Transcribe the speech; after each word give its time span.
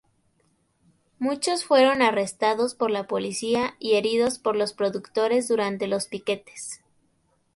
Muchos 1.19 1.63
fueron 1.63 2.01
arrestados 2.01 2.73
por 2.73 2.89
la 2.89 3.05
policía 3.05 3.75
y 3.77 3.97
heridos 3.97 4.39
por 4.39 4.55
los 4.55 4.73
productores 4.73 5.47
durante 5.47 5.85
los 5.85 6.07
piquetes. 6.07 6.81